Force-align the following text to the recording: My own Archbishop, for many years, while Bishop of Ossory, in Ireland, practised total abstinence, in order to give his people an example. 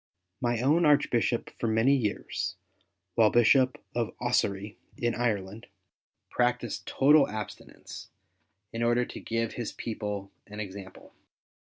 My 0.41 0.61
own 0.61 0.83
Archbishop, 0.83 1.51
for 1.59 1.67
many 1.67 1.95
years, 1.95 2.55
while 3.13 3.29
Bishop 3.29 3.77
of 3.93 4.15
Ossory, 4.19 4.75
in 4.97 5.13
Ireland, 5.13 5.67
practised 6.31 6.87
total 6.87 7.27
abstinence, 7.29 8.07
in 8.73 8.81
order 8.81 9.05
to 9.05 9.19
give 9.19 9.53
his 9.53 9.71
people 9.73 10.31
an 10.47 10.59
example. 10.59 11.13